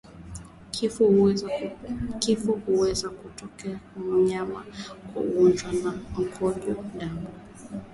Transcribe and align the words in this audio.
Kifo 2.31 2.53
huweza 2.65 3.09
kutokea 3.09 3.79
kwa 3.93 4.03
mnyama 4.03 4.65
kwa 5.13 5.23
ugonjwa 5.23 5.71
wa 5.85 5.95
mkojo 6.25 6.83
damu 6.99 7.27